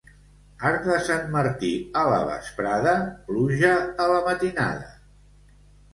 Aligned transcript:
Arc 0.69 0.87
de 0.91 0.95
sant 1.09 1.27
Martí 1.35 1.69
a 2.01 2.05
la 2.13 2.21
vesprada, 2.29 2.95
pluja 3.29 3.77
a 4.07 4.11
la 4.15 4.19
matinada. 4.31 4.91